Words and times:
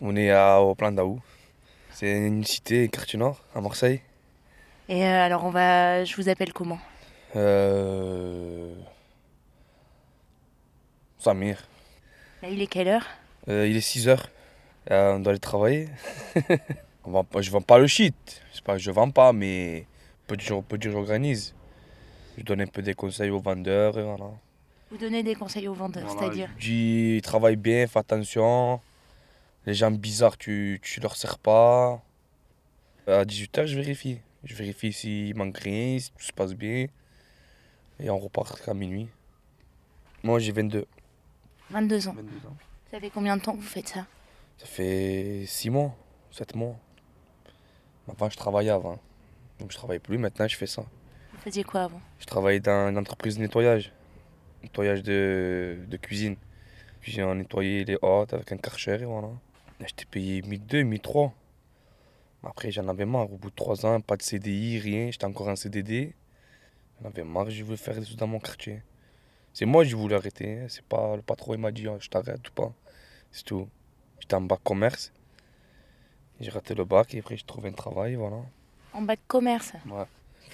On 0.00 0.16
est 0.16 0.30
à, 0.30 0.60
au 0.60 0.74
Plan 0.74 0.92
d'Aou. 0.92 1.20
C'est 1.90 2.10
une 2.26 2.44
cité, 2.44 2.88
quartier 2.88 3.18
nord, 3.18 3.42
à 3.54 3.60
Marseille. 3.60 4.00
Et 4.88 5.04
euh, 5.04 5.24
alors, 5.24 5.44
on 5.44 5.50
va. 5.50 6.04
Je 6.04 6.16
vous 6.16 6.28
appelle 6.28 6.52
comment? 6.52 6.78
Euh... 7.36 8.74
Samir. 11.18 11.62
Là, 12.42 12.48
il 12.48 12.62
est 12.62 12.66
quelle 12.66 12.88
heure? 12.88 13.06
Euh, 13.48 13.66
il 13.68 13.76
est 13.76 13.80
6 13.82 14.08
heures. 14.08 14.30
Euh, 14.90 15.14
on 15.14 15.20
doit 15.20 15.32
aller 15.32 15.38
travailler. 15.38 15.88
on 17.04 17.10
vend 17.10 17.24
pas, 17.24 17.42
je 17.42 17.50
vends 17.50 17.60
pas 17.60 17.78
le 17.78 17.86
shit. 17.86 18.14
C'est 18.52 18.64
pas 18.64 18.72
que 18.74 18.78
je 18.78 18.90
vends 18.90 19.10
pas, 19.10 19.32
mais 19.32 19.86
peu 20.26 20.36
de 20.36 20.40
jours, 20.40 20.64
peu 20.64 20.78
de 20.78 20.82
jours, 20.84 20.92
j'organise. 20.92 21.54
Je 22.38 22.42
donne 22.42 22.62
un 22.62 22.66
peu 22.66 22.80
des 22.80 22.94
conseils 22.94 23.30
aux 23.30 23.40
vendeurs 23.40 23.98
et 23.98 24.02
voilà. 24.02 24.30
Vous 24.90 24.96
donnez 24.96 25.22
des 25.22 25.34
conseils 25.34 25.68
aux 25.68 25.74
vendeurs, 25.74 26.04
Voilà, 26.06 26.20
c'est-à-dire? 26.20 26.48
je 26.58 26.66
dis, 26.66 27.20
travaille 27.22 27.56
bien, 27.56 27.86
fais 27.86 27.98
attention. 27.98 28.80
Les 29.66 29.74
gens 29.74 29.90
bizarres, 29.90 30.38
tu, 30.38 30.80
tu 30.82 31.00
leur 31.00 31.16
sers 31.16 31.38
pas. 31.38 32.02
À 33.06 33.24
18h, 33.24 33.66
je 33.66 33.76
vérifie. 33.76 34.20
Je 34.44 34.54
vérifie 34.54 34.92
s'il 34.92 35.36
manque 35.36 35.58
rien, 35.58 35.98
si 35.98 36.10
tout 36.12 36.22
se 36.22 36.32
passe 36.32 36.54
bien. 36.54 36.86
Et 37.98 38.08
on 38.08 38.18
repart 38.18 38.66
à 38.68 38.74
minuit. 38.74 39.08
Moi, 40.22 40.38
j'ai 40.38 40.52
22. 40.52 40.86
22 41.70 42.08
ans. 42.08 42.14
22 42.14 42.48
ans. 42.48 42.56
Ça 42.90 42.98
fait 42.98 43.10
combien 43.10 43.36
de 43.36 43.42
temps 43.42 43.52
que 43.52 43.58
vous 43.60 43.62
faites 43.62 43.88
ça? 43.88 44.06
Ça 44.58 44.66
fait 44.66 45.44
6 45.46 45.70
mois, 45.70 45.94
7 46.30 46.54
mois. 46.54 46.76
Avant, 48.08 48.28
je 48.30 48.36
travaillais 48.36 48.70
avant. 48.70 48.98
Donc, 49.58 49.70
je 49.70 49.76
travaille 49.76 49.98
plus. 49.98 50.18
Maintenant, 50.18 50.48
je 50.48 50.56
fais 50.56 50.66
ça. 50.66 50.82
Vous 51.32 51.38
faisiez 51.38 51.64
quoi 51.64 51.84
avant? 51.84 52.00
Je 52.18 52.26
travaille 52.26 52.60
dans 52.60 52.88
une 52.88 52.98
entreprise 52.98 53.36
de 53.36 53.42
nettoyage. 53.42 53.92
Nettoyage 54.62 55.02
de, 55.02 55.78
de 55.86 55.96
cuisine. 55.96 56.36
Puis 57.00 57.12
j'ai 57.12 57.24
nettoyé 57.34 57.84
les 57.84 57.96
hôtes 58.02 58.34
avec 58.34 58.50
un 58.52 58.56
karcher 58.58 59.00
et 59.00 59.04
voilà. 59.04 59.28
J'étais 59.80 60.04
payé 60.04 60.42
1002, 60.42 60.82
1003. 60.82 61.32
Après, 62.42 62.70
j'en 62.70 62.88
avais 62.88 63.06
marre. 63.06 63.32
Au 63.32 63.36
bout 63.36 63.50
de 63.50 63.54
3 63.54 63.84
ans, 63.86 64.00
pas 64.00 64.16
de 64.16 64.22
CDI, 64.22 64.78
rien. 64.78 65.10
J'étais 65.10 65.24
encore 65.26 65.48
en 65.48 65.56
CDD. 65.56 66.14
J'en 67.02 67.08
avais 67.08 67.24
marre, 67.24 67.50
je 67.50 67.62
voulais 67.64 67.76
faire 67.76 67.94
des 67.94 68.04
choses 68.06 68.16
dans 68.16 68.26
mon 68.26 68.38
quartier. 68.38 68.82
C'est 69.52 69.66
moi 69.66 69.84
qui 69.84 69.92
voulais 69.92 70.16
arrêter. 70.16 70.60
hein. 70.60 70.66
C'est 70.68 70.84
pas 70.84 71.16
le 71.16 71.22
patron, 71.22 71.54
il 71.54 71.60
m'a 71.60 71.70
dit, 71.72 71.86
Ah, 71.88 71.96
je 71.98 72.08
t'arrête 72.08 72.46
ou 72.48 72.52
pas. 72.52 72.72
C'est 73.32 73.44
tout. 73.44 73.68
J'étais 74.20 74.34
en 74.34 74.40
bac 74.42 74.60
commerce. 74.62 75.12
J'ai 76.40 76.50
raté 76.50 76.74
le 76.74 76.84
bac 76.84 77.14
et 77.14 77.18
après, 77.18 77.36
j'ai 77.36 77.44
trouvé 77.44 77.68
un 77.68 77.72
travail, 77.72 78.14
voilà. 78.14 78.36
En 78.92 79.02
bac 79.02 79.20
commerce. 79.26 79.72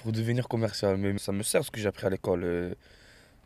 Pour 0.03 0.11
devenir 0.11 0.47
commercial, 0.47 0.97
mais 0.97 1.17
ça 1.17 1.31
me 1.31 1.43
sert 1.43 1.63
ce 1.63 1.71
que 1.71 1.79
j'ai 1.79 1.87
appris 1.87 2.05
à 2.05 2.09
l'école. 2.09 2.43
euh, 2.43 2.75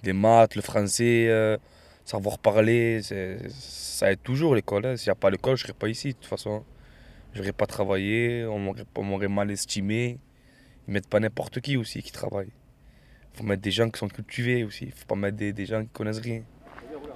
les 0.04 0.14
maths, 0.14 0.56
le 0.56 0.62
français, 0.64 1.28
euh, 1.30 1.58
savoir 2.06 2.38
parler, 2.40 3.02
c'est- 3.04 3.50
ça 3.50 4.12
aide 4.12 4.22
toujours 4.24 4.56
l'école. 4.56 4.86
hein. 4.86 4.98
S'il 4.98 5.08
n'y 5.10 5.12
a 5.12 5.16
pas 5.16 5.30
l'école, 5.30 5.56
je 5.58 5.64
ne 5.64 5.68
serais 5.68 5.78
pas 5.78 5.88
ici 5.90 6.10
de 6.10 6.14
toute 6.14 6.26
façon. 6.26 6.64
Je 7.34 7.40
n'aurais 7.40 7.54
pas 7.54 7.66
travaillé, 7.66 8.46
on 8.46 8.60
m'aurait- 8.60 8.86
on 8.96 9.04
m'aurait 9.04 9.28
mal 9.30 9.50
estimé. 9.52 10.20
Ils 10.88 10.94
mettent 10.94 11.08
pas 11.08 11.20
n'importe 11.20 11.62
qui 11.62 11.78
aussi 11.78 12.02
qui 12.04 12.12
travaille. 12.12 12.50
Il 13.34 13.38
faut 13.38 13.44
mettre 13.46 13.62
des 13.62 13.72
gens 13.72 13.90
qui 13.90 13.98
sont 14.00 14.10
cultivés 14.10 14.64
aussi. 14.64 14.86
Il 14.86 14.90
ne 14.90 14.94
faut 14.96 15.06
pas 15.06 15.16
mettre 15.16 15.38
des, 15.38 15.54
des 15.54 15.66
gens 15.66 15.82
qui 15.84 15.90
connaissent 15.90 16.20
rien. 16.20 16.42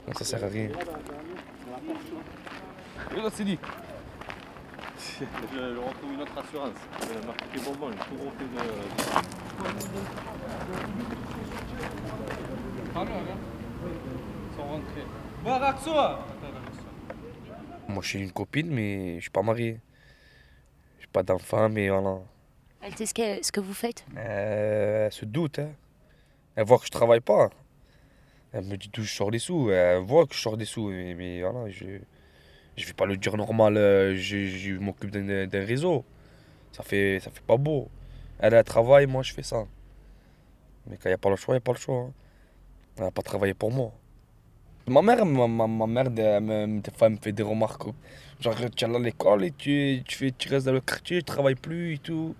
Donc 0.06 0.18
ça 0.18 0.24
sert 0.24 0.44
à 0.44 0.48
rien. 0.48 0.70
c'est 3.34 3.44
dit. 3.44 3.58
Je, 5.20 5.26
je 5.56 5.78
retrouve 5.78 6.14
une 6.14 6.22
autre 6.22 6.38
assurance. 6.38 6.70
J'ai 7.02 7.26
marqué 7.28 7.60
bonbon, 7.66 7.92
j'ai 7.92 7.98
tout 7.98 8.24
refait 8.24 8.46
de. 8.46 8.66
Moi, 17.88 18.02
je 18.04 18.08
suis 18.10 18.20
une 18.20 18.32
copine, 18.32 18.70
mais 18.70 19.16
je 19.18 19.22
suis 19.22 19.30
pas 19.30 19.42
marié. 19.44 19.80
Je 21.00 21.04
n'ai 21.06 21.12
pas 21.12 21.24
d'enfant, 21.24 21.70
mais 21.70 21.90
voilà. 21.90 22.20
Elle 22.82 22.96
sait 22.96 23.06
ce 23.06 23.14
que, 23.14 23.44
ce 23.46 23.52
que 23.52 23.60
vous 23.60 23.74
faites? 23.74 24.06
Euh, 24.18 25.06
elle 25.08 25.12
se 25.12 25.26
doute. 25.26 25.60
Hein. 25.60 25.70
Elle 26.56 26.66
voit 26.66 26.78
que 26.80 26.86
je 26.86 26.92
travaille 26.92 27.20
pas. 27.22 27.50
Elle 28.54 28.66
me 28.66 28.78
dit 28.78 28.90
d'où 28.94 29.02
je 29.04 29.12
sors 29.14 29.32
des 29.32 29.40
sous. 29.40 29.70
Elle 29.72 30.00
voit 30.04 30.26
que 30.26 30.34
je 30.34 30.40
sors 30.40 30.56
des 30.58 30.66
sous. 30.66 30.88
Mais, 30.90 31.14
mais 31.14 31.42
voilà, 31.42 31.70
je 31.70 32.00
je 32.78 32.86
vais 32.86 32.94
pas 32.94 33.06
le 33.06 33.18
dire 33.18 33.38
normal. 33.38 33.78
euh, 33.78 34.16
Je, 34.16 34.46
je 34.48 34.74
m'occupe 34.76 35.12
d'un 35.12 35.48
d'un 35.48 35.66
réseau. 35.66 36.06
Ça 36.72 36.84
fait, 36.84 37.20
ça 37.22 37.30
fait 37.32 37.44
pas 37.46 37.58
beau. 37.58 37.90
Elle, 38.40 38.54
elle 38.54 38.64
travaille, 38.64 39.06
moi 39.08 39.24
je 39.24 39.34
fais 39.34 39.44
ça. 39.44 39.66
Mais 40.88 40.96
quand 40.98 41.06
il 41.06 41.10
n'y 41.10 41.14
a 41.14 41.18
pas 41.18 41.30
le 41.30 41.36
choix, 41.38 41.54
il 41.56 41.58
n'y 41.58 41.64
a 41.64 41.68
pas 41.70 41.72
le 41.74 41.78
choix. 41.78 42.00
hein. 42.02 42.14
Elle 42.98 43.04
n'a 43.06 43.12
pas 43.12 43.22
travaillé 43.22 43.54
pour 43.54 43.72
moi. 43.72 43.92
Ma 44.88 45.02
mère, 45.02 45.26
ma, 45.26 45.48
ma, 45.48 45.88
mère 45.88 46.06
elle 46.18 46.42
me- 46.44 46.80
des 46.80 46.92
fois, 46.92 47.08
elle 47.08 47.14
me 47.14 47.18
fait 47.18 47.32
des 47.32 47.44
remarques. 47.44 47.88
Genre, 48.40 48.56
tu 48.76 48.86
es 48.86 48.88
à 48.96 49.00
l'école 49.00 49.46
et 49.46 49.52
tu, 49.52 50.04
tu, 50.06 50.16
fais, 50.18 50.32
tu 50.38 50.48
restes 50.50 50.68
dans 50.68 50.74
le 50.74 50.82
quartier, 50.82 51.18
tu 51.20 51.24
travailles 51.24 51.56
plus 51.56 51.94
et 51.96 51.98
tout. 51.98 52.36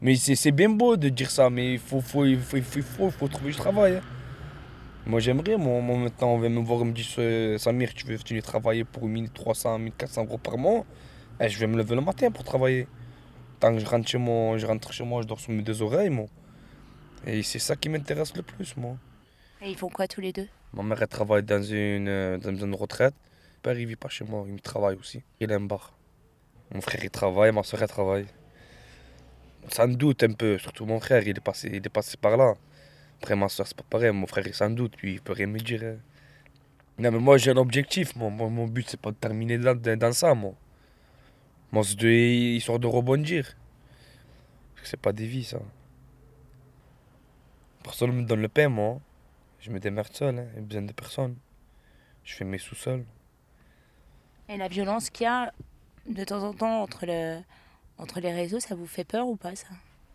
Mais 0.00 0.16
c'est 0.16 0.50
bien 0.50 0.70
beau 0.70 0.96
de 0.96 1.08
dire 1.10 1.30
ça, 1.30 1.50
mais 1.50 1.74
il 1.74 1.78
faut, 1.78 2.00
faut, 2.00 2.24
il 2.24 2.38
faut, 2.40 2.56
il 2.56 2.62
faut, 2.62 2.80
il 3.06 3.10
faut, 3.12 3.28
trouver 3.28 3.50
du 3.52 3.56
travail. 3.56 3.96
hein. 3.96 4.00
Moi 5.06 5.20
j'aimerais, 5.20 5.56
moi, 5.56 5.80
moi, 5.80 5.96
maintenant 5.98 6.28
on 6.34 6.38
vient 6.38 6.48
me 6.48 6.60
voir 6.60 6.80
et 6.82 6.84
me 6.84 6.92
dit 6.92 7.08
euh, 7.18 7.58
Samir, 7.58 7.92
tu 7.94 8.06
veux 8.06 8.16
venir 8.16 8.42
travailler 8.42 8.84
pour 8.84 9.06
1300, 9.06 9.78
1400 9.78 10.24
euros 10.24 10.38
par 10.38 10.56
mois? 10.58 10.84
Eh, 11.40 11.48
Je 11.48 11.58
vais 11.58 11.66
me 11.66 11.76
lever 11.76 11.94
le 11.96 12.00
matin 12.00 12.30
pour 12.30 12.44
travailler. 12.44 12.86
Tant 13.60 13.72
que 13.74 13.80
je 13.80 13.86
rentre 13.86 14.08
chez 14.08 14.18
moi, 14.18 14.58
je 14.58 14.66
rentre 14.66 14.92
chez 14.92 15.04
moi, 15.04 15.22
je 15.22 15.26
dors 15.26 15.40
sur 15.40 15.52
mes 15.52 15.62
deux 15.62 15.82
oreilles, 15.82 16.10
moi. 16.10 16.26
Et 17.26 17.42
c'est 17.42 17.58
ça 17.58 17.76
qui 17.76 17.88
m'intéresse 17.88 18.34
le 18.36 18.42
plus, 18.42 18.76
moi. 18.76 18.96
Et 19.60 19.70
ils 19.70 19.76
font 19.76 19.88
quoi 19.88 20.06
tous 20.08 20.20
les 20.20 20.32
deux? 20.32 20.48
Ma 20.74 20.82
mère 20.82 21.06
travaille 21.08 21.42
dans 21.42 21.62
une, 21.62 22.08
euh, 22.08 22.38
dans 22.38 22.54
une 22.54 22.74
retraite. 22.74 23.14
Mon 23.14 23.60
père 23.62 23.78
il 23.78 23.86
vit 23.86 23.96
pas 23.96 24.08
chez 24.08 24.24
moi, 24.24 24.46
il 24.48 24.60
travaille 24.60 24.96
aussi. 24.96 25.22
Il 25.40 25.52
a 25.52 25.56
un 25.56 25.60
bar. 25.60 25.92
Mon 26.72 26.80
frère 26.80 27.04
il 27.04 27.10
travaille, 27.10 27.52
ma 27.52 27.62
soeur 27.62 27.82
elle 27.82 27.88
travaille. 27.88 28.26
Sans 29.68 29.86
doute 29.88 30.22
un 30.24 30.32
peu, 30.32 30.58
surtout 30.58 30.86
mon 30.86 30.98
frère 30.98 31.22
il 31.26 31.36
est 31.36 31.40
passé, 31.40 31.68
il 31.72 31.86
est 31.86 31.88
passé 31.88 32.16
par 32.16 32.36
là. 32.36 32.54
Après 33.20 33.36
ma 33.36 33.48
soeur 33.48 33.66
c'est 33.66 33.76
pas 33.76 33.84
pareil, 33.88 34.10
mon 34.12 34.26
frère 34.26 34.46
il 34.46 34.54
sans 34.54 34.70
doute, 34.70 34.96
lui 35.02 35.14
il 35.14 35.20
peut 35.20 35.34
rien 35.34 35.46
me 35.46 35.58
dire. 35.58 35.82
hein. 35.84 35.96
Non 36.98 37.10
mais 37.10 37.18
moi 37.18 37.36
j'ai 37.38 37.50
un 37.50 37.56
objectif. 37.58 38.16
Moi, 38.16 38.30
mon 38.30 38.66
but 38.66 38.86
c'est 38.88 39.00
pas 39.00 39.10
de 39.10 39.16
terminer 39.16 39.58
dans, 39.58 39.76
dans, 39.76 40.12
ça 40.12 40.34
moi. 40.34 40.54
Moi 41.70 41.84
c'est 41.84 41.96
de, 41.98 42.08
histoire 42.08 42.78
de 42.78 42.86
rebondir. 42.86 43.44
Parce 44.74 44.82
que 44.84 44.88
c'est 44.88 45.00
pas 45.00 45.12
des 45.12 45.26
vies 45.26 45.44
ça. 45.44 45.60
Personne 47.82 48.12
me 48.12 48.22
donne 48.24 48.40
le 48.42 48.48
pain 48.48 48.68
moi. 48.68 49.00
Je 49.62 49.70
me 49.70 49.78
démerde 49.78 50.12
seul, 50.12 50.40
hein. 50.40 50.46
a 50.56 50.60
besoin 50.60 50.82
de 50.82 50.92
personne. 50.92 51.36
Je 52.24 52.34
fais 52.34 52.44
mes 52.44 52.58
sous-sols. 52.58 53.04
Et 54.48 54.56
la 54.56 54.66
violence 54.66 55.08
qu'il 55.08 55.24
y 55.24 55.28
a 55.28 55.52
de 56.08 56.24
temps 56.24 56.42
en 56.42 56.52
temps 56.52 56.82
entre, 56.82 57.06
le, 57.06 57.40
entre 57.96 58.18
les 58.18 58.32
réseaux, 58.32 58.58
ça 58.58 58.74
vous 58.74 58.88
fait 58.88 59.04
peur 59.04 59.28
ou 59.28 59.36
pas 59.36 59.54
ça? 59.54 59.68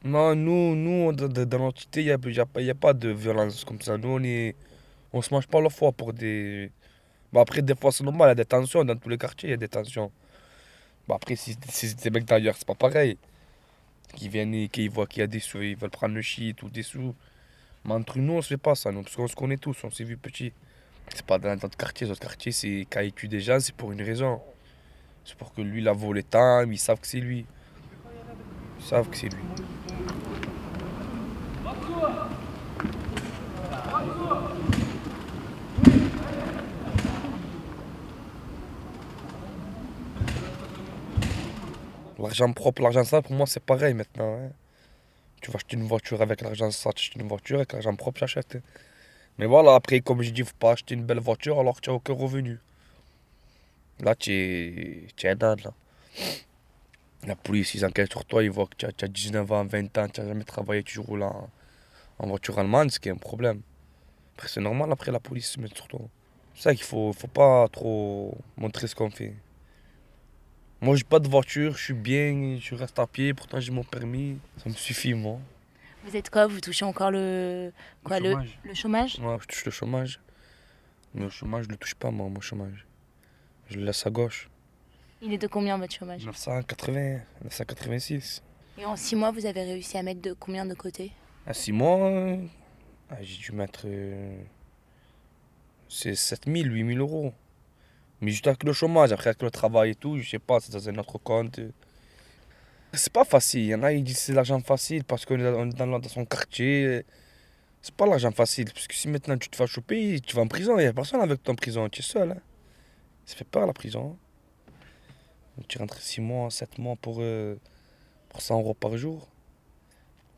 Non, 0.04 0.36
nous, 0.36 0.76
nous 0.76 1.14
dans, 1.14 1.58
l'entité, 1.58 2.02
il 2.02 2.06
n'y 2.08 2.12
a, 2.12 2.18
y 2.30 2.40
a 2.42 2.46
pas- 2.46 2.62
y 2.62 2.70
a 2.70 2.76
pas 2.76 2.94
de 2.94 3.08
violence 3.10 3.64
comme 3.64 3.82
ça. 3.82 3.98
Nous, 3.98 4.10
on 4.10 4.22
est, 4.22 4.54
on 5.14 5.22
se 5.22 5.34
mange 5.34 5.48
pas 5.48 5.62
la 5.62 5.70
foi 5.70 5.94
pour 5.94 6.12
des... 6.12 6.70
Bon, 7.32 7.40
après, 7.40 7.62
des 7.62 7.76
fois, 7.76 7.94
c'est 7.94 8.04
normal, 8.04 8.28
il 8.28 8.32
y 8.32 8.32
a 8.34 8.36
des 8.36 8.46
tensions 8.46 8.84
dans 8.84 8.98
tous 8.98 9.08
les 9.10 9.18
quartiers, 9.18 9.50
il 9.50 9.52
y 9.52 9.56
a 9.56 9.58
des 9.58 9.70
tensions. 9.70 10.12
Bon, 11.08 11.16
après, 11.16 11.38
si, 11.38 11.58
si 11.70 11.88
c'est 11.88 12.04
des 12.04 12.10
mecs 12.10 12.26
d'ailleurs, 12.26 12.56
c'est 12.58 12.68
pas 12.68 12.76
pareil. 12.76 13.18
Qui 14.14 14.28
viennent 14.28 14.54
et 14.54 14.68
qui 14.68 14.90
voient 14.90 15.08
qu'il 15.08 15.22
y 15.22 15.24
a 15.24 15.28
des 15.28 15.40
sous, 15.40 15.62
ils 15.62 15.78
veulent 15.78 15.90
prendre 15.90 16.16
le 16.16 16.22
shit 16.22 16.62
ou 16.64 16.70
des 16.70 16.84
sous. 16.84 17.16
Mais 17.88 17.94
entre 17.94 18.20
nous, 18.20 18.34
on 18.34 18.42
se 18.42 18.50
fait 18.50 18.58
pas 18.58 18.76
ça, 18.76 18.92
parce 18.92 19.16
qu'on 19.16 19.28
se 19.28 19.36
connaît 19.36 19.56
tous, 19.56 19.82
on 19.86 19.90
s'est 19.90 20.04
vu 20.04 20.18
petit. 20.18 20.52
C'est 21.16 21.26
pas 21.26 21.38
dans 21.40 21.56
notre 21.56 21.78
quartier, 21.78 22.06
notre 22.06 22.20
quartier, 22.20 22.52
c'est 22.52 22.86
quand 22.90 23.02
tuent 23.16 23.30
des 23.30 23.40
gens, 23.40 23.62
c'est 23.62 23.74
pour 23.74 23.94
une 23.94 24.02
raison. 24.02 24.42
C'est 25.24 25.38
pour 25.38 25.54
que 25.54 25.62
lui, 25.62 25.80
il 25.82 25.88
a 25.88 25.94
volé 25.94 26.22
tant, 26.22 26.70
ils 26.70 26.78
savent 26.78 27.00
que 27.00 27.08
c'est 27.08 27.22
lui. 27.22 27.46
Ils 28.80 28.86
savent 28.86 29.10
que 29.10 29.16
c'est 29.16 29.30
lui. 29.30 29.42
L'argent 42.20 42.52
propre, 42.52 42.82
l'argent 42.82 43.06
sale, 43.06 43.22
pour 43.22 43.32
moi, 43.34 43.48
c'est 43.48 43.64
pareil 43.64 43.94
maintenant. 43.94 44.40
hein. 44.42 44.67
Tu 45.48 45.54
vas 45.54 45.60
acheter 45.60 45.78
une 45.78 45.88
voiture 45.88 46.22
avec 46.22 46.42
l'argent 46.42 46.70
sale, 46.72 46.94
tu 46.96 47.04
achètes 47.04 47.16
une 47.16 47.30
voiture 47.30 47.56
avec 47.56 47.72
l'argent 47.72 47.96
propre, 47.96 48.18
tu 48.18 48.24
achètes. 48.26 48.58
Mais 49.38 49.46
voilà, 49.46 49.76
après, 49.76 50.02
comme 50.02 50.22
je 50.22 50.32
dis, 50.32 50.44
faut 50.44 50.52
pas 50.60 50.74
acheter 50.74 50.94
une 50.94 51.06
belle 51.06 51.22
voiture 51.22 51.58
alors 51.58 51.78
que 51.78 51.80
tu 51.80 51.90
n'as 51.90 51.96
aucun 51.96 52.12
revenu. 52.12 52.60
Là, 54.02 54.14
tu 54.14 54.34
es, 54.34 55.08
tu 55.16 55.26
es 55.26 55.36
là. 55.36 55.56
La 57.26 57.38
police, 57.38 57.76
ils 57.76 57.86
enquêtent 57.86 58.12
sur 58.12 58.26
toi, 58.26 58.44
ils 58.44 58.52
voient 58.52 58.66
que 58.66 58.76
tu 58.76 58.86
as, 58.88 58.92
tu 58.92 59.06
as 59.06 59.08
19 59.08 59.50
ans, 59.54 59.66
20 59.66 59.98
ans, 59.98 60.10
tu 60.10 60.20
n'as 60.20 60.28
jamais 60.28 60.44
travaillé, 60.44 60.84
tu 60.84 61.00
roules 61.00 61.24
en, 61.24 61.50
en 62.20 62.28
voiture 62.28 62.60
allemande, 62.60 62.92
ce 62.92 63.00
qui 63.00 63.08
est 63.08 63.14
un 63.14 63.16
problème. 63.16 63.62
Après, 64.36 64.50
c'est 64.50 64.60
normal, 64.60 64.92
après, 64.92 65.14
la 65.14 65.22
police 65.22 65.52
se 65.52 65.62
met 65.62 65.70
sur 65.74 65.88
toi. 65.88 66.02
C'est 66.56 66.64
ça 66.64 66.76
qu'il 66.76 66.84
faut, 66.84 67.14
faut 67.14 67.28
pas 67.28 67.70
trop 67.70 68.38
montrer 68.58 68.88
ce 68.88 68.96
qu'on 68.96 69.12
fait. 69.12 69.34
Moi, 70.82 70.96
j'ai 70.96 71.04
pas 71.04 71.20
de 71.20 71.28
voiture, 71.28 71.76
je 71.76 71.84
suis 71.86 71.94
bien, 71.94 72.58
je 72.62 72.76
reste 72.76 73.00
à 73.00 73.08
pied, 73.08 73.34
pourtant 73.34 73.60
j'ai 73.60 73.72
mon 73.72 73.84
permis. 73.84 74.38
Ça 74.58 74.70
me 74.70 74.76
suffit, 74.76 75.14
moi. 75.14 75.40
Vous 76.06 76.16
êtes 76.16 76.30
quoi? 76.30 76.46
Vous 76.48 76.62
touchez 76.62 76.86
encore 76.86 77.10
le, 77.12 77.72
quoi, 78.04 78.20
le, 78.20 78.32
chômage. 78.32 78.60
le 78.64 78.74
chômage? 78.74 79.20
Ouais, 79.20 79.38
je 79.42 79.48
touche 79.48 79.66
le 79.66 79.72
chômage. 79.72 80.20
Mais 81.16 81.24
le 81.24 81.30
chômage, 81.30 81.66
je 81.66 81.70
le 81.70 81.78
touche 81.78 81.96
pas, 81.96 82.12
moi, 82.12 82.30
mon 82.30 82.40
chômage. 82.42 82.86
Je 83.70 83.78
le 83.80 83.86
laisse 83.86 84.06
à 84.06 84.10
gauche. 84.12 84.50
Il 85.22 85.34
est 85.34 85.38
de 85.40 85.48
combien 85.48 85.78
votre 85.80 85.94
chômage? 85.94 86.24
980, 86.26 87.20
986. 87.44 88.44
Et 88.78 88.86
en 88.86 88.96
6 88.96 89.16
mois, 89.16 89.32
vous 89.32 89.48
avez 89.48 89.64
réussi 89.64 89.98
à 89.98 90.04
mettre 90.04 90.22
de 90.22 90.34
combien 90.34 90.66
de 90.66 90.76
côté? 90.76 91.12
À 91.48 91.54
6 91.54 91.72
mois, 91.72 92.08
euh, 92.08 92.38
ah, 93.10 93.16
j'ai 93.24 93.38
dû 93.40 93.52
mettre. 93.52 93.82
euh, 93.86 94.38
c'est 95.90 96.14
7000, 96.14 96.72
8000 96.72 97.00
euros. 97.00 97.34
Mais 98.22 98.32
juste 98.32 98.48
avec 98.48 98.64
le 98.64 98.74
chômage, 98.74 99.12
après 99.12 99.30
avec 99.30 99.42
le 99.44 99.52
travail 99.52 99.92
et 99.92 99.96
tout, 99.96 100.18
je 100.18 100.28
sais 100.28 100.40
pas, 100.40 100.60
c'est 100.60 100.72
dans 100.72 100.90
un 100.90 100.98
autre 100.98 101.18
compte. 101.20 101.60
C'est 102.94 103.14
pas 103.14 103.26
facile. 103.26 103.62
Il 103.62 103.68
y 103.68 103.76
en 103.76 103.84
a, 103.84 103.92
ils 103.94 104.04
disent 104.04 104.18
c'est 104.18 104.34
l'argent 104.34 104.60
facile 104.60 105.04
parce 105.04 105.26
qu'on 105.26 105.38
est 105.40 105.44
dans, 105.44 105.66
dans- 105.68 106.00
dans 106.00 106.10
son 106.10 106.26
quartier. 106.26 107.06
C'est 107.82 107.94
pas 107.94 108.08
l'argent 108.08 108.32
facile. 108.32 108.72
Parce 108.74 108.88
que 108.88 108.96
si 108.96 109.08
maintenant 109.08 109.38
tu 109.38 109.50
te 109.50 109.56
fais 109.56 109.68
choper, 109.68 110.20
tu 110.22 110.36
vas 110.36 110.42
en 110.42 110.48
prison. 110.48 110.78
Il 110.80 110.82
n'y 110.84 110.88
a 110.88 110.94
personne 110.94 111.22
avec 111.22 111.44
toi 111.44 111.54
en 111.54 111.56
prison. 111.56 111.88
Tu 111.90 112.00
es 112.02 112.04
seul. 112.04 112.32
Hein. 112.32 112.38
Ça 113.26 113.36
fait 113.36 113.44
peur 113.46 113.68
la 113.68 113.74
prison. 113.74 114.18
Tu 115.68 115.78
rentres 115.78 116.00
6 116.02 116.22
mois, 116.22 116.50
7 116.50 116.78
mois 116.80 116.96
pour, 116.96 117.18
euh, 117.20 117.56
pour 118.30 118.42
100 118.42 118.60
euros 118.60 118.74
par 118.74 118.98
jour. 118.98 119.28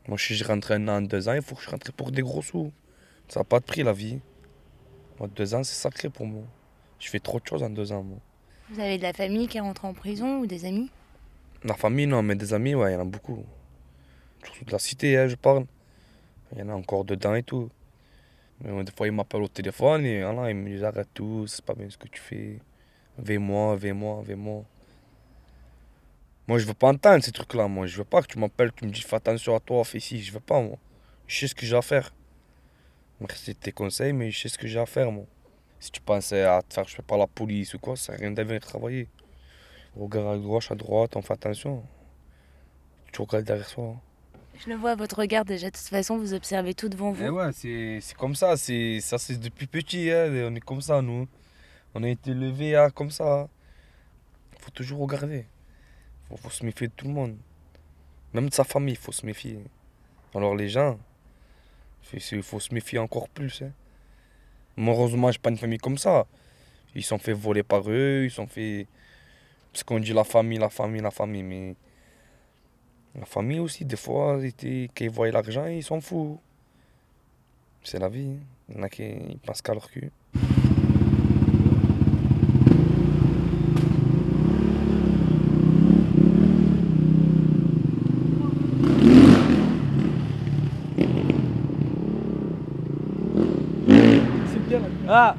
Moi, 0.08 0.18
si 0.18 0.34
je 0.34 0.44
rentre 0.44 0.72
un 0.72 0.88
an, 0.88 1.00
deux 1.02 1.28
ans, 1.28 1.34
il 1.34 1.42
faut 1.42 1.54
que 1.54 1.62
je 1.62 1.70
rentre 1.70 1.92
pour 1.92 2.10
des 2.10 2.22
gros 2.22 2.42
sous. 2.42 2.72
Ça 3.28 3.40
n'a 3.40 3.44
pas 3.44 3.60
de 3.60 3.64
prix 3.64 3.82
la 3.82 3.92
vie. 3.92 4.18
Moi, 5.18 5.28
deux 5.28 5.54
ans, 5.54 5.62
c'est 5.62 5.74
sacré 5.80 6.08
pour 6.10 6.26
moi. 6.26 6.42
Je 7.00 7.08
fais 7.08 7.18
trop 7.18 7.40
de 7.40 7.46
choses 7.46 7.62
en 7.62 7.70
deux 7.70 7.90
ans, 7.92 8.02
moi. 8.02 8.18
Vous 8.70 8.78
avez 8.78 8.98
de 8.98 9.02
la 9.02 9.12
famille 9.12 9.48
qui 9.48 9.58
est 9.58 9.60
rentrée 9.60 9.88
en 9.88 9.94
prison 9.94 10.38
ou 10.38 10.46
des 10.46 10.64
amis? 10.64 10.90
La 11.64 11.74
famille, 11.74 12.06
non, 12.06 12.22
mais 12.22 12.36
des 12.36 12.54
amis, 12.54 12.74
ouais, 12.74 12.92
il 12.92 12.94
y 12.94 12.96
en 12.96 13.00
a 13.00 13.04
beaucoup. 13.04 13.44
Surtout 14.44 14.64
de 14.66 14.72
la 14.72 14.78
cité, 14.78 15.18
hein, 15.18 15.26
je 15.26 15.34
parle. 15.34 15.66
Il 16.52 16.58
y 16.58 16.62
en 16.62 16.68
a 16.68 16.74
encore 16.74 17.04
dedans 17.04 17.34
et 17.34 17.42
tout. 17.42 17.68
Mais 18.62 18.84
des 18.84 18.92
fois, 18.92 19.06
ils 19.06 19.12
m'appellent 19.12 19.42
au 19.42 19.48
téléphone 19.48 20.04
et 20.04 20.22
voilà, 20.22 20.50
ils 20.50 20.56
me 20.56 20.68
disent 20.68 20.84
arrête 20.84 21.08
tout, 21.14 21.46
c'est 21.46 21.64
pas 21.64 21.74
bien 21.74 21.88
ce 21.88 21.96
que 21.96 22.08
tu 22.08 22.20
fais. 22.20 22.58
Vais-moi, 23.18 23.76
vais-moi, 23.76 24.22
vais-moi. 24.22 24.64
Moi, 26.46 26.58
je 26.58 26.66
veux 26.66 26.74
pas 26.74 26.88
entendre 26.88 27.24
ces 27.24 27.32
trucs-là, 27.32 27.68
moi. 27.68 27.86
Je 27.86 27.96
veux 27.96 28.04
pas 28.04 28.22
que 28.22 28.26
tu 28.26 28.38
m'appelles, 28.38 28.72
tu 28.72 28.84
me 28.84 28.90
dis 28.90 29.00
fais 29.00 29.16
attention 29.16 29.54
à 29.54 29.60
toi, 29.60 29.84
fais 29.84 30.00
ci. 30.00 30.22
Je 30.22 30.32
veux 30.32 30.40
pas, 30.40 30.60
moi. 30.60 30.76
Je 31.26 31.40
sais 31.40 31.48
ce 31.48 31.54
que 31.54 31.64
j'ai 31.64 31.76
à 31.76 31.82
faire. 31.82 32.12
Merci 33.20 33.52
de 33.52 33.58
tes 33.58 33.72
conseils, 33.72 34.12
mais 34.12 34.30
je 34.30 34.40
sais 34.40 34.48
ce 34.48 34.58
que 34.58 34.66
j'ai 34.66 34.80
à 34.80 34.86
faire, 34.86 35.10
moi. 35.10 35.26
Si 35.80 35.90
tu 35.90 36.00
pensais 36.00 36.42
à 36.44 36.62
te 36.62 36.74
faire 36.74 36.88
choper 36.88 37.02
par 37.06 37.18
la 37.18 37.26
police 37.26 37.74
ou 37.74 37.78
quoi, 37.78 37.96
ça 37.96 38.12
sert 38.12 38.14
à 38.16 38.18
rien 38.18 38.32
venir 38.34 38.60
travailler. 38.60 39.08
Regarde 39.96 40.34
à 40.34 40.38
gauche, 40.38 40.70
à 40.70 40.74
droite, 40.74 41.16
on 41.16 41.22
fait 41.22 41.32
attention. 41.32 41.82
Tu 43.12 43.22
regardes 43.22 43.44
derrière 43.44 43.66
soi. 43.68 43.84
hein. 43.96 44.00
Je 44.62 44.68
le 44.68 44.76
vois 44.76 44.90
à 44.90 44.94
votre 44.94 45.18
regard 45.18 45.44
déjà. 45.46 45.70
De 45.70 45.76
toute 45.76 45.86
façon, 45.88 46.18
vous 46.18 46.34
observez 46.34 46.74
tout 46.74 46.88
devant 46.90 47.12
vous. 47.12 47.24
Eh 47.24 47.30
ouais, 47.30 47.50
c'est 47.52 48.14
comme 48.16 48.34
ça, 48.34 48.56
c'est 48.58 49.00
ça 49.00 49.16
c'est 49.16 49.38
depuis 49.38 49.66
petit, 49.66 50.10
hein, 50.10 50.28
on 50.48 50.54
est 50.54 50.60
comme 50.60 50.82
ça 50.82 51.00
nous. 51.00 51.26
On 51.94 52.04
a 52.04 52.08
été 52.08 52.32
élevé 52.32 52.76
à 52.76 52.90
comme 52.90 53.10
ça. 53.10 53.48
Faut 54.60 54.70
toujours 54.70 55.00
regarder. 55.00 55.46
Faut, 56.28 56.36
faut 56.36 56.50
se 56.50 56.64
méfier 56.64 56.88
de 56.88 56.92
tout 56.92 57.06
le 57.06 57.14
monde. 57.14 57.36
Même 58.34 58.48
de 58.50 58.54
sa 58.54 58.64
famille, 58.64 58.96
faut 58.96 59.12
se 59.12 59.24
méfier. 59.24 59.58
Alors 60.34 60.54
les 60.54 60.68
gens, 60.68 60.98
il 62.12 62.42
faut 62.42 62.60
se 62.60 62.72
méfier 62.74 62.98
encore 62.98 63.28
plus. 63.30 63.62
Hein. 63.62 63.72
Moi, 64.80 64.94
heureusement, 64.94 65.30
j'ai 65.30 65.38
pas 65.38 65.50
une 65.50 65.58
famille 65.58 65.76
comme 65.76 65.98
ça. 65.98 66.26
Ils 66.94 67.04
sont 67.04 67.18
fait 67.18 67.34
voler 67.34 67.62
par 67.62 67.82
eux, 67.90 68.22
ils 68.24 68.30
sont 68.30 68.46
fait. 68.46 68.86
Parce 69.70 69.84
qu'on 69.84 69.98
dit 70.00 70.14
la 70.14 70.24
famille, 70.24 70.58
la 70.58 70.70
famille, 70.70 71.02
la 71.02 71.10
famille, 71.10 71.42
mais. 71.42 71.74
La 73.14 73.26
famille 73.26 73.58
aussi, 73.58 73.84
des 73.84 73.96
fois, 73.96 74.38
quand 74.40 75.04
ils 75.04 75.10
voient 75.10 75.30
l'argent, 75.30 75.66
ils 75.66 75.82
s'en 75.82 76.00
foutent. 76.00 76.38
C'est 77.82 77.98
la 77.98 78.08
vie. 78.08 78.38
Il 78.70 78.76
y 78.76 78.78
en 78.78 78.82
a 78.84 78.88
qui 78.88 79.02
ils 79.02 79.38
pensent 79.38 79.60
qu'à 79.60 79.74
leur 79.74 79.90
cul. 79.90 80.10
C'est 94.52 94.68
bien 94.68 94.80
Ah 95.12 95.34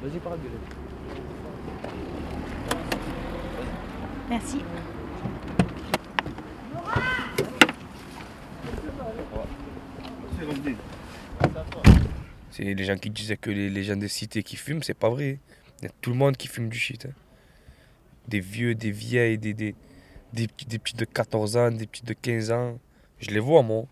Vas-y, 0.00 0.20
parle, 0.20 0.38
Merci. 4.28 4.58
C'est 12.52 12.62
les 12.62 12.84
gens 12.84 12.96
qui 12.96 13.10
disaient 13.10 13.36
que 13.36 13.50
les, 13.50 13.68
les 13.68 13.82
gens 13.82 13.96
des 13.96 14.06
cités 14.06 14.44
qui 14.44 14.54
fument, 14.54 14.84
c'est 14.84 14.94
pas 14.94 15.10
vrai. 15.10 15.40
Il 15.82 15.86
y 15.86 15.88
a 15.88 15.90
tout 16.00 16.10
le 16.10 16.16
monde 16.16 16.36
qui 16.36 16.46
fume 16.46 16.68
du 16.68 16.78
shit. 16.78 17.06
hein. 17.06 17.12
Des 18.28 18.38
vieux, 18.38 18.76
des 18.76 18.92
vieilles, 18.92 19.36
des, 19.36 19.52
des, 19.52 19.74
des 20.32 20.46
petits 20.46 20.96
de 20.96 21.04
14 21.04 21.56
ans, 21.56 21.72
des 21.72 21.88
petits 21.88 22.04
de 22.04 22.14
15 22.14 22.52
ans. 22.52 22.78
Je 23.18 23.30
les 23.30 23.40
vois, 23.40 23.62
moi. 23.62 23.86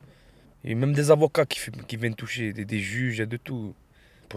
Et 0.62 0.76
même 0.76 0.92
des 0.92 1.10
avocats 1.10 1.46
qui, 1.46 1.58
fument, 1.58 1.82
qui 1.88 1.96
viennent 1.96 2.14
toucher, 2.14 2.52
des, 2.52 2.64
des 2.64 2.78
juges, 2.78 3.16
il 3.16 3.18
y 3.18 3.22
a 3.22 3.26
de 3.26 3.36
tout. 3.36 3.74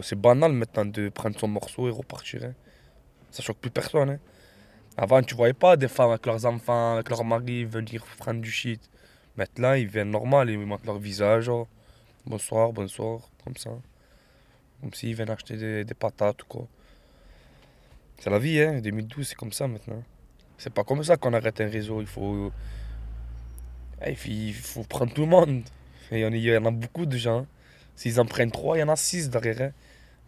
C'est 0.02 0.16
banal 0.20 0.54
maintenant 0.54 0.86
de 0.86 1.10
prendre 1.10 1.38
son 1.38 1.48
morceau 1.48 1.88
et 1.88 1.92
repartir. 1.92 2.44
hein. 2.46 2.54
Ça 3.32 3.44
choque 3.44 3.58
plus 3.58 3.72
personne. 3.72 4.12
hein. 4.12 4.20
Avant, 4.98 5.22
tu 5.22 5.36
voyais 5.36 5.54
pas 5.54 5.78
des 5.78 5.88
femmes 5.88 6.12
avec 6.12 6.26
leurs 6.26 6.46
enfants, 6.46 6.94
avec 6.96 7.10
leurs 7.10 7.24
maris 7.24 7.66
venir 7.66 8.04
prendre 8.18 8.42
du 8.42 8.52
shit. 8.52 8.90
Maintenant, 9.38 9.74
ils 9.74 9.88
viennent 9.88 10.12
normal, 10.12 10.50
ils 10.50 10.58
montrent 10.60 10.86
leur 10.86 10.98
visage. 11.00 11.50
Bonsoir, 12.26 12.72
bonsoir, 12.74 13.22
comme 13.44 13.56
ça. 13.58 13.72
Comme 14.82 14.94
s'ils 14.94 15.16
viennent 15.16 15.30
acheter 15.30 15.84
des, 15.84 15.94
patates 15.94 16.44
ou 16.44 16.46
quoi. 16.48 16.68
C'est 18.20 18.30
la 18.30 18.40
vie, 18.40 18.60
hein. 18.62 18.80
2012, 18.82 19.28
c'est 19.28 19.36
comme 19.36 19.52
ça 19.52 19.68
maintenant. 19.68 20.04
C'est 20.58 20.74
pas 20.74 20.84
comme 20.84 21.04
ça 21.04 21.18
qu'on 21.18 21.34
arrête 21.34 21.60
un 21.62 21.68
réseau. 21.68 22.02
Il 22.02 22.08
faut. 22.08 22.52
Eh, 24.06 24.16
Il 24.26 24.54
faut, 24.54 24.84
prendre 24.84 25.14
tout 25.14 25.22
le 25.22 25.28
monde. 25.28 25.64
Il 26.12 26.20
y 26.20 26.58
en 26.58 26.66
a 26.66 26.72
beaucoup 26.72 27.06
de 27.06 27.18
gens. 27.18 27.46
S'ils 27.96 28.20
en 28.20 28.26
prennent 28.26 28.52
trois, 28.52 28.78
il 28.78 28.82
y 28.82 28.84
en 28.84 28.90
a 28.90 28.96
six 28.96 29.30
derrière. 29.30 29.62
hein. 29.62 29.72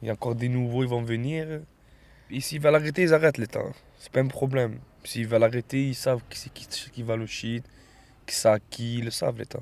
Il 0.02 0.08
y 0.08 0.10
a 0.10 0.14
encore 0.14 0.36
des 0.36 0.50
nouveaux, 0.50 0.84
ils 0.84 0.90
vont 0.90 1.02
venir. 1.02 1.62
Et 2.30 2.40
s'ils 2.40 2.62
veulent 2.62 2.76
arrêter, 2.76 3.04
ils 3.04 3.14
arrêtent 3.14 3.38
l'État. 3.38 3.64
C'est 4.00 4.12
pas 4.12 4.20
un 4.22 4.28
problème. 4.28 4.80
S'ils 5.04 5.28
veulent 5.28 5.44
arrêter, 5.44 5.90
ils 5.90 5.96
savent 5.96 6.22
qui 6.30 6.38
c'est 6.38 6.52
qui, 6.54 6.68
qui 6.68 7.04
va 7.04 7.16
le 7.16 7.26
shit, 7.26 7.64
qui 8.26 8.48
à 8.48 8.60
qui, 8.60 9.00
ils 9.00 9.06
le 9.06 9.12
savent 9.12 9.38
l'État. 9.38 9.62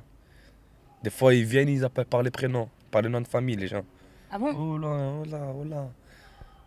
Des 1.03 1.09
fois, 1.09 1.33
ils 1.33 1.45
viennent, 1.45 1.69
ils 1.69 1.83
appellent 1.83 2.05
par 2.05 2.23
les 2.23 2.31
prénoms, 2.31 2.69
par 2.91 3.01
les 3.01 3.09
noms 3.09 3.21
de 3.21 3.27
famille, 3.27 3.55
les 3.55 3.67
gens. 3.67 3.85
Ah 4.31 4.37
bon? 4.37 4.53
Oh 4.55 4.77
là, 4.77 5.13
oh 5.19 5.25
là, 5.25 5.53
oh 5.55 5.63
là. 5.63 5.89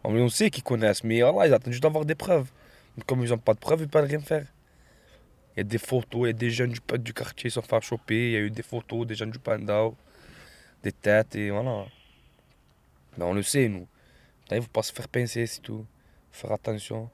Oh, 0.02 0.10
on 0.10 0.28
sait 0.28 0.50
qu'ils 0.50 0.64
connaissent, 0.64 1.02
mais 1.04 1.22
voilà, 1.22 1.48
ils 1.48 1.54
attendent 1.54 1.72
juste 1.72 1.82
d'avoir 1.82 2.04
des 2.04 2.14
preuves. 2.14 2.50
Mais 2.96 3.02
comme 3.04 3.22
ils 3.22 3.30
n'ont 3.30 3.38
pas 3.38 3.54
de 3.54 3.58
preuves, 3.58 3.80
ils 3.80 3.84
ne 3.84 3.88
peuvent 3.88 4.06
rien 4.06 4.20
faire. 4.20 4.46
Il 5.56 5.58
y 5.58 5.60
a 5.60 5.64
des 5.64 5.78
photos, 5.78 6.22
il 6.22 6.26
y 6.26 6.30
a 6.30 6.32
des 6.32 6.50
jeunes 6.50 6.72
du, 6.72 6.80
du 6.98 7.14
quartier 7.14 7.48
qui 7.48 7.54
sont 7.54 7.62
fait 7.62 7.80
choper, 7.80 8.26
il 8.26 8.32
y 8.32 8.36
a 8.36 8.40
eu 8.40 8.50
des 8.50 8.62
photos 8.62 9.06
des 9.06 9.14
jeunes 9.14 9.30
du 9.30 9.38
Pandao, 9.38 9.96
des 10.84 10.92
têtes, 10.92 11.34
et 11.34 11.50
voilà. 11.50 11.86
Mais 13.16 13.24
on 13.24 13.32
le 13.32 13.42
sait, 13.42 13.68
nous. 13.68 13.86
Il 14.50 14.56
ne 14.56 14.60
faut 14.60 14.68
pas 14.68 14.82
se 14.82 14.92
faire 14.92 15.08
pincer, 15.08 15.46
c'est 15.46 15.60
tout. 15.62 15.84
Faut 16.30 16.46
faire 16.46 16.52
attention. 16.52 17.10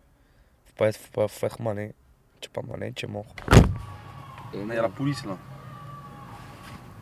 Faut 0.67 0.75
pas 0.77 0.89
être, 0.89 0.99
faut 0.99 1.11
pas, 1.13 1.29
faut 1.29 1.47
être 1.47 1.63
malin. 1.63 1.91
Tu 2.41 2.49
n'es 2.49 2.53
pas 2.53 2.63
malin, 2.63 2.91
tu 2.93 3.07
es 3.07 3.09
mort. 3.09 3.27
Il 4.53 4.67
y 4.67 4.73
a 4.73 4.83
la 4.83 4.89
police 4.89 5.25
là. 5.25 5.39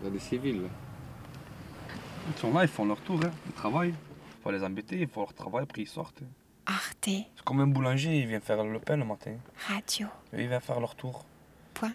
Il 0.00 0.04
y 0.04 0.08
a 0.08 0.10
des 0.10 0.18
civils. 0.18 0.62
là. 0.62 0.68
Ils 2.28 2.38
sont 2.38 2.52
là, 2.52 2.62
ils 2.62 2.68
font 2.68 2.84
leur 2.84 3.00
tour, 3.00 3.18
hein. 3.25 3.30
ils 3.46 3.52
travaillent. 3.52 3.94
Faut 4.42 4.50
pas 4.50 4.52
les 4.52 4.62
embêter, 4.62 4.98
ils 5.00 5.08
font 5.08 5.20
leur 5.20 5.32
travail, 5.32 5.62
après 5.62 5.82
ils 5.82 5.88
sortent. 5.88 6.22
Arte 6.66 7.04
C'est 7.06 7.44
comme 7.44 7.60
un 7.60 7.66
boulanger, 7.66 8.18
il 8.18 8.26
vient 8.26 8.40
faire 8.40 8.62
le 8.62 8.78
pain 8.78 8.96
le 8.98 9.04
matin. 9.06 9.37
Radio 9.68 10.08
Et 10.34 10.42
il 10.42 10.48
vient 10.48 10.60
faire 10.60 10.78
leur 10.80 10.94
tour. 10.94 11.25
Point. 11.72 11.92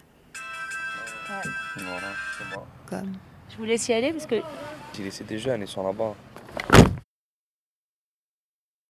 Voilà, 1.76 2.08
c'est 2.36 2.54
bon. 2.54 2.62
comme 2.86 3.12
Je 3.54 3.58
vous 3.58 3.64
laisse 3.66 3.88
y 3.88 3.92
aller 3.92 4.12
parce 4.12 4.26
que 4.26 4.36
J'ai 4.96 5.04
laissé 5.04 5.22
des 5.22 5.38
jeunes, 5.38 5.62
ils 5.62 5.68
sont 5.68 5.86
là-bas. 5.86 6.14